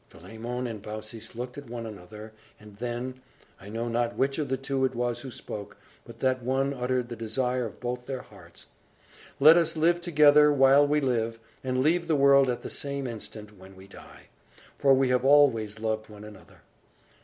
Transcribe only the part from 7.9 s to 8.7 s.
their hearts.